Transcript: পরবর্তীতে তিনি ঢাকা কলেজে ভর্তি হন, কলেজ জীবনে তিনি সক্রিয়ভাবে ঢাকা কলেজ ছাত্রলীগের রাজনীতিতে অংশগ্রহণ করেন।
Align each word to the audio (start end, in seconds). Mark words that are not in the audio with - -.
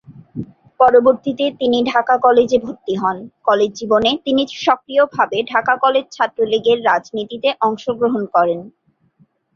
পরবর্তীতে 0.79 1.45
তিনি 1.59 1.77
ঢাকা 1.91 2.15
কলেজে 2.17 2.57
ভর্তি 2.57 2.93
হন, 2.95 3.17
কলেজ 3.43 3.71
জীবনে 3.79 4.11
তিনি 4.25 4.41
সক্রিয়ভাবে 4.65 5.37
ঢাকা 5.51 5.73
কলেজ 5.83 6.05
ছাত্রলীগের 6.11 6.77
রাজনীতিতে 6.85 7.49
অংশগ্রহণ 7.61 8.23
করেন। 8.35 8.59